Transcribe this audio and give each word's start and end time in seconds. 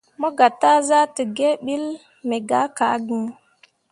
Mo 0.19 0.27
gah 0.37 0.53
taa 0.61 0.79
zahdǝǝge 0.89 1.49
ɓiile 1.65 1.93
me 2.27 2.35
gah 2.49 2.67
ka 2.77 2.85
gŋ. 3.07 3.21